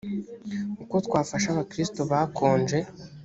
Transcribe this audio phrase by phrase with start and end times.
[0.83, 2.79] uko twafasha abakristo bakonje